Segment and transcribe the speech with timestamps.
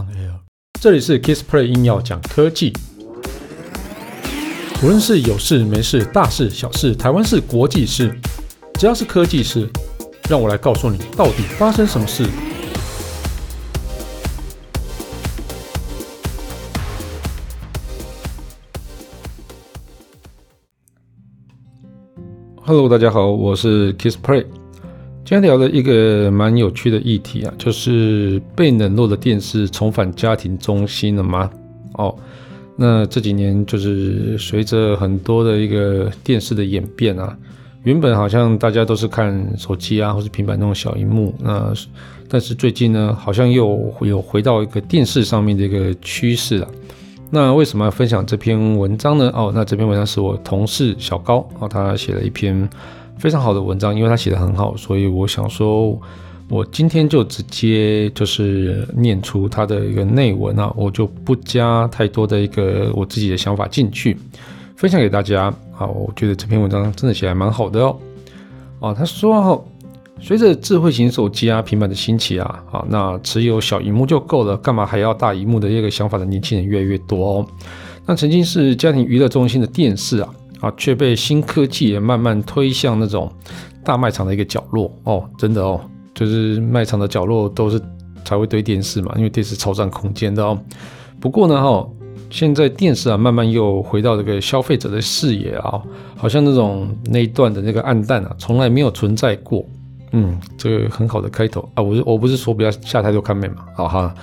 [0.00, 0.32] on air。
[0.80, 2.72] 这里是 Kissplay 硬要讲科技，
[4.82, 8.18] 无论是有事没事、大事小事、台湾事、国际事，
[8.74, 9.68] 只要是科技事，
[10.28, 12.24] 让我来告诉你到底发生什么事。
[22.62, 24.59] Hello，大家好，我是 Kissplay。
[25.30, 31.48] 今天聊的一个蛮有趣的议题啊，就是被冷落的电视重返家庭中心了吗？
[31.92, 32.12] 哦，
[32.74, 37.38] 那这几年就是随着很多的一个电视的演变啊，
[37.84, 41.72] 原本好像大家都是看手机啊或是平板那种小荧幕，那
[42.28, 46.66] 但是最近呢，好像又有回到一个电视上面的一个趋势了。
[47.30, 49.30] 那为什么要分享这篇文章呢？
[49.32, 52.68] 哦，那这篇文章是我同事小高啊，他写了一篇。
[53.20, 56.00] 非常好的文章，因为他写得很好，所以我想说，
[56.48, 64.16] 我今天就直接就是念出他的一个内文啊，我就不加太多的一个我自己的想法进去，
[64.74, 65.86] 分享给大家啊。
[65.86, 67.94] 我觉得这篇文章真的写得还蛮好的哦。
[68.80, 69.62] 啊，他说，
[70.18, 77.46] 随着智慧型手机啊、平板的兴起啊，啊，那持有小荧幕就够了，干嘛还要大荧幕的一个想法的年轻人越来越多哦。
[78.06, 80.34] 那曾经是家庭娱乐中心的电视啊。
[80.60, 83.30] 啊，却被新科技也慢慢推向那种
[83.84, 85.80] 大卖场的一个角落哦，真的哦，
[86.14, 87.80] 就是卖场的角落都是
[88.24, 90.58] 才会堆电视嘛，因为电视超占空间的哦。
[91.18, 91.88] 不过呢，哈，
[92.28, 95.82] 现在电视啊，慢慢又回到这个消费者的视野啊，
[96.16, 99.64] 好像那种那一段的那个暗淡啊，从来没有存在过。
[100.12, 104.14] 嗯，这个很好的开头啊，我我不是说不要下太多看面嘛，好哈，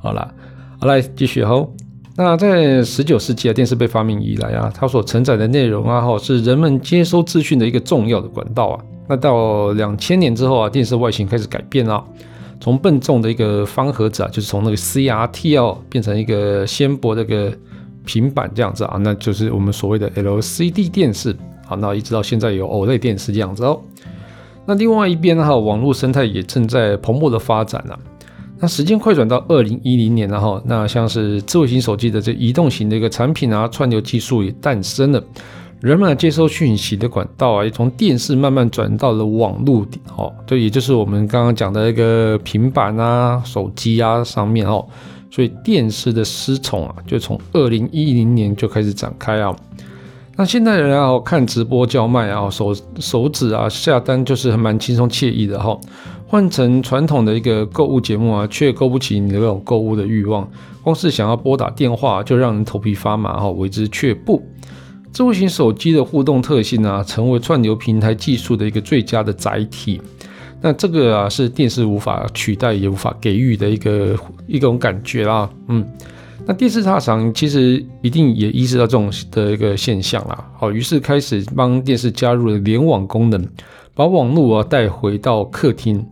[0.00, 0.32] 好啦，
[0.78, 1.66] 好来继续哈。
[2.14, 8.84] 那在十九世纪啊，电视被发明以来啊，它所承载的内容啊，哈，是人们接收资讯的一个重要的管道啊。
[9.08, 12.04] 那到两千年之后啊，电视外形开始改变了，
[12.60, 17.50] 从笨重的一个方盒子啊，就是从那个 CRT 哦，变成一个纤薄的一个
[18.04, 21.34] 平板这样子啊，那就是我们所谓的 LCD 电视。
[21.64, 23.80] 好，那一直到现在有 OLED 电视这样子哦。
[24.66, 27.98] 那另外一边呢，哈，网络生态也正在蓬勃的发展啊。
[28.62, 35.20] 那时间快转到二零一零年了哈，那像是智慧型手机的这移动型的一个产品啊，串流技术也诞生了，
[35.80, 39.84] 人们接收讯息的管道啊，也从电视慢慢转到了网络，
[40.16, 44.86] 哦，对也就是我们刚刚讲的一个平板啊、手机啊上面哦，
[45.28, 49.52] 所以电视的失宠啊，就从二零一零年就开始展开啊。
[50.36, 55.76] 那现在人啊，看直播叫卖啊，手手指啊下单就是还蛮轻松惬意的哈。
[56.32, 60.50] 换成传统的一个购物节目啊，却勾不起你的那种购物的欲望。
[60.82, 64.42] 光是想要拨打电话，就让人头皮发麻哈，为之却步。
[65.12, 70.00] 智慧型手机的互动特性啊，成为串流平台技术的一个最佳的载体。
[70.62, 74.16] 那这个啊，是电视无法取代也无法给予的一个
[74.46, 75.50] 一种感觉啦。
[75.68, 75.86] 嗯，
[76.46, 80.50] 那电视大厂其实一定也意识到这种的一个现象啦。
[80.56, 83.46] 好，于是开始帮电视加入了联网功能。
[83.94, 86.02] 把网络啊带回到客厅。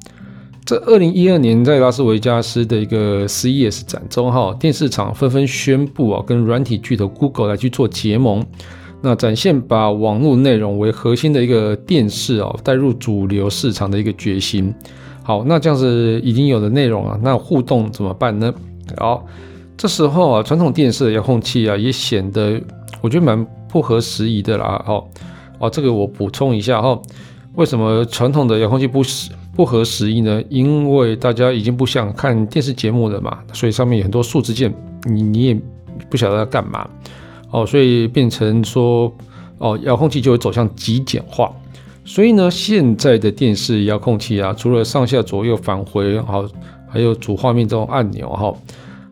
[0.66, 8.44] 在二零一二年，在拉斯维加斯的一个 CES 展中，哈，电视厂纷纷宣布啊，跟软体巨头 Google 来去做结盟，
[9.00, 14.72] 那展现把网络内容为核心的一个电视啊，带入主流市场的一个决心。
[15.22, 18.52] 好，那这样子已经有的内容啊，那互动怎么办呢？
[18.98, 19.24] 好，
[19.80, 22.60] 这时候啊，传统电视的遥控器啊，也显得
[23.00, 24.82] 我觉得蛮不合时宜的啦。
[24.84, 25.08] 好，
[25.58, 27.00] 哦，这个我补充一下哈。
[27.54, 29.02] 为什么传统的遥控器不
[29.56, 30.42] 不合时宜呢？
[30.50, 34.70] 因为大家已经不想看电视节目了嘛，所以上面有很多数字键，
[35.04, 35.58] 你你也
[36.10, 36.86] 不晓得要干嘛
[37.50, 39.10] 哦，所以变成说
[39.56, 41.50] 哦，遥控器就会走向极简化。
[42.04, 46.44] 所以呢，现在的电视遥控器啊，除了上下左右返回，好，
[46.86, 48.52] 还有主画面这种按钮哈，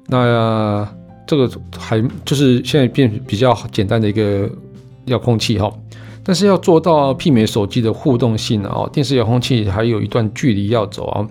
[0.09, 0.89] 那
[1.27, 1.49] 这个
[1.79, 4.51] 还就是现在变比较简单的一个
[5.05, 5.73] 遥控器哈。
[6.25, 11.27] 但是要做到媲美手机的互动性啊，电视遥控器还有一段距离要走啊，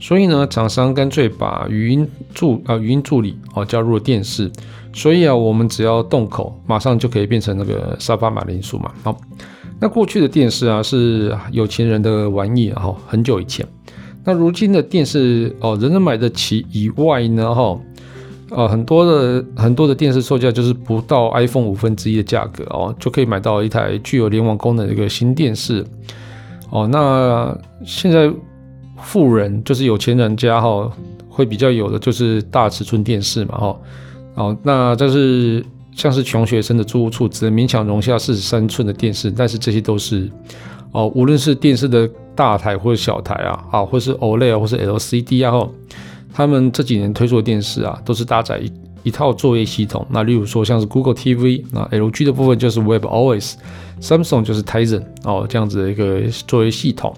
[0.00, 4.50] 所以呢，厂商干脆把语音助啊语音助理啊加入了电视，
[4.92, 8.90] 所以啊，我们只要动口，马上就可以变成那个沙发马铃薯嘛。
[9.04, 9.16] 好，
[9.78, 13.64] 那过去的电视啊是有钱人的玩意啊，很久以前。
[14.24, 17.78] 那如今的电视哦，人人买得起以外呢，哈。
[18.50, 25.84] 呃，很多的很多的电视售价就是不到 iPhone 五分之一的价格哦，就可以买到一台具有联网功能的一个新电视
[26.70, 26.88] 哦。
[26.90, 28.30] 那现在
[28.98, 30.90] 富人就是有钱人家哈，
[31.28, 33.80] 会比较有的就是大尺寸电视嘛哈。
[34.34, 40.28] 哦，那这是像是穷学生的住屋处只能勉强容下四十三寸的电视，但是这些都是
[40.92, 45.68] 哦，无论是电视的大台或者小台啊，啊，或是 OLED 或是 LCD 啊
[46.32, 48.72] 他们这几年推出的电视啊，都是搭载一
[49.02, 50.06] 一套作业系统。
[50.10, 57.14] 那例如说像是 Google TV，那 LG 的部分就是 WebOS，Samsung 就是 Tizen 哦，这样子的一个作业系统。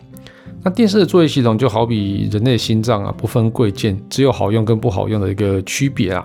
[0.65, 6.25] 那电视的作业系统就好比人类心脏啊，不分贵贱，只有好用跟不好用的一个区别啊。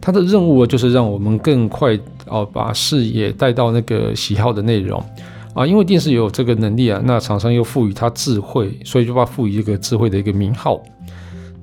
[0.00, 5.04] 它的任务啊就是让我们更快哦，把视野带到那个喜好的内容
[5.52, 5.66] 啊。
[5.66, 10.80] 因为电视有这个能力啊，那厂商又赋予它智慧，所以就把它赋予一个智慧的一个名号。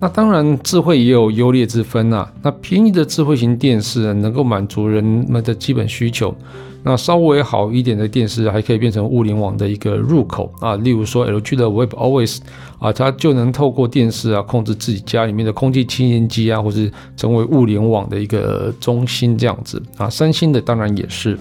[0.02, 2.32] 那当然，智慧也有优劣之分啊。
[2.42, 6.34] 那便宜的智慧型电视能够满足人们的基本需求。
[6.82, 12.40] 那稍微好一点的电视还可以变成物联网的一个入口啊，例如说 LG 的 WebOS
[12.80, 20.10] 啊，它就能透过电视啊控制自己家里面的空气清新机啊，或是成为物联网的一个中心这样子啊。
[20.10, 21.38] 三星的当然也是。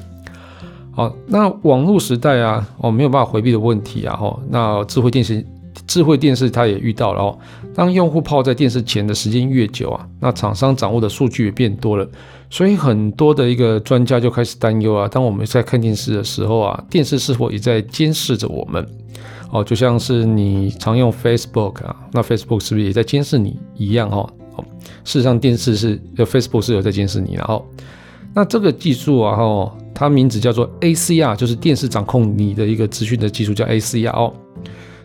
[0.90, 5.46] 好，那网络时代啊，哦没有办法回避的问题啊，吼，那智慧电视。
[5.86, 7.38] 智慧电视它也遇到了哦。
[7.75, 12.08] 当用户泡在电视前的时间越久啊，那厂商掌握的数据也变多了，
[12.50, 15.06] 所以很多的一个专家就开始担忧啊。
[15.06, 18.84] 当我们在看电视的时候啊，电视是否也在监视着我们？
[19.50, 24.10] 哦，就像是你常用 Facebook 啊，那 Facebook 是不是也在监视你一样？
[24.10, 24.28] 哦，
[25.04, 27.64] 事实上电视是 Facebook 是有在监视你，然后
[28.34, 34.34] 那这个技术啊，哈，它名字叫做 ACR，就是电视掌控你的一个资讯的技术，叫 ACR 哦。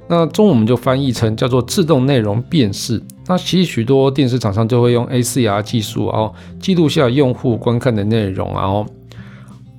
[0.08, 3.02] 那中文我们就翻译成叫做自动内容辨识。
[3.26, 8.86] 那其实许多电视厂商就会用 ACR 技术，然后记录下用户观看的内容，然后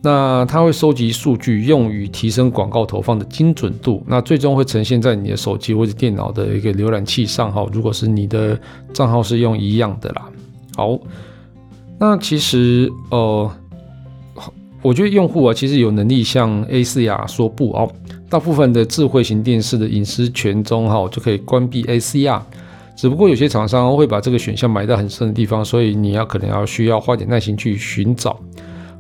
[0.03, 4.03] 那它会收集数据，用于提升广告投放的精准度。
[4.07, 8.59] 那最终会呈现在你的手机或者电脑的一个浏览器上，哈，如果是你的
[8.93, 10.27] 账号是用一样的啦。
[10.75, 10.99] 好，
[11.99, 13.51] 那其实呃，
[14.83, 17.91] 我觉得用户啊，其实有能力向 ACR 说不哦。
[18.35, 22.41] 大部分的智慧型电视的隐私权中，哈，就可以关闭 ACR。
[22.97, 28.37] 只不过有些厂商会把这个选项埋在很深的地方，所以你要可能要需要花点耐心去寻找。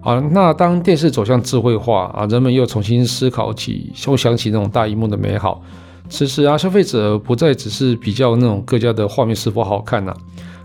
[0.00, 5.60] 好，那当电视走向智慧化啊，人们又重新思考起，又想起那种大荧幕的美好。
[6.08, 10.14] 此时啊，消费者不再只是比较那种各家的画面是否好看呐，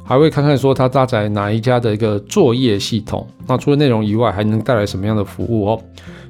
[0.09, 3.27] 还会看看说它搭载哪一家的一个作业系统。
[3.45, 5.79] 那除了内容以外，还能带来什么样的服务哦？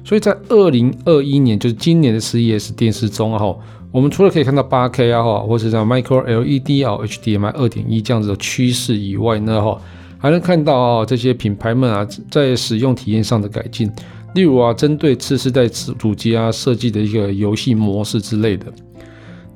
[0.04, 3.56] 所以在二零二一年，就是今年的 CES 电视中哈，
[3.90, 9.80] 我们除了可以看到八 K 啊哈，或者像 Micro LED 啊、HDMI 二点一这样子的趋势以外呢哈，
[10.18, 13.90] 还能看到啊这些品牌们啊在使用体验上的改进，
[14.34, 18.66] 例如啊针对次世代主机啊设计的一个游戏模式之类的。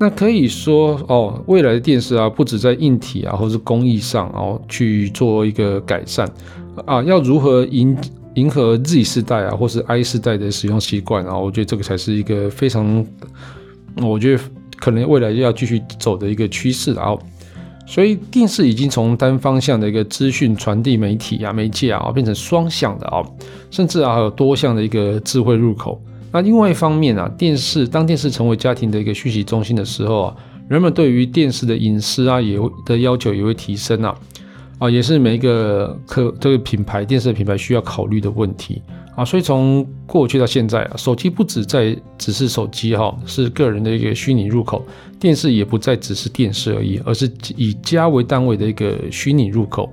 [0.05, 6.31] 那可以说哦，未来的电视啊，不止在硬体啊或是工艺上哦去做一个改善
[6.85, 7.97] 啊，要如何迎
[8.35, 13.03] 迎合 Z 世代啊，或是 I 世代的使用习惯啊，我觉得这个才是一个非常，
[14.03, 14.43] 我觉得
[14.77, 17.17] 可能未来要继续走的一个趋势啊。
[17.87, 23.25] 所以电视已经从单方向的一个资讯传递媒体啊、媒介啊，变成双向的啊，
[23.71, 25.99] 甚至啊还有多项的一个智慧入口。
[26.35, 30.37] 那另外一方面啊，电视当电视成为家庭的一个讯息中心的时候啊，
[30.69, 34.13] 人们对于电视的隐私啊也会的要求也会提升啊。
[34.81, 38.83] 啊，也是每一个客这个品牌电视品牌需要考虑的问题
[39.15, 44.85] 啊，所以从过去到现在啊，手机不止在只是手机哈，是个人的一个虚拟入口，
[45.21, 49.89] 电视也不再只是电视而已，而是以家为单位的一个虚拟入口。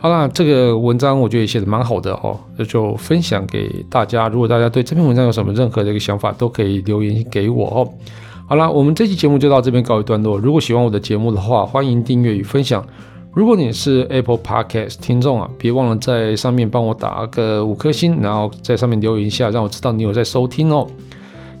[0.00, 4.28] 好啦，这个文章我觉得也写得蛮好的哦，那就分享给大家。
[4.28, 7.92] 如果大家对这篇文章有什么任何的一个想法，都可以留言给我哦。
[8.46, 10.38] 好啦，我们这期节目就到这边告一段落。
[10.38, 12.84] 如果喜欢我的节目的话，欢迎订阅与分享。
[13.34, 20.86] 如果你是 Apple Podcast 听众啊，别忘了在上面帮我打个五颗星，然后在上面留言一下，让我知道你有在收听哦。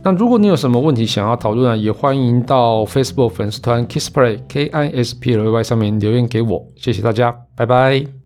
[0.04, 6.64] 那如果你有什么问题想要讨论啊，也欢迎到 Facebook 粉丝团 Kissplay K I S P L Y 上面留言给我。
[6.76, 8.17] 谢谢大家，拜拜。